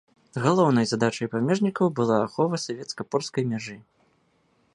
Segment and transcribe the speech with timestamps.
[0.45, 3.77] Галоўнай задачай памежнікаў была ахова савецка-польскай мяжы.